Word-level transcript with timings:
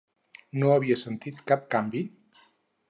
No 0.63 0.71
havia 0.77 0.97
sentit 1.03 1.45
cap 1.53 1.69
canvi? 1.77 2.05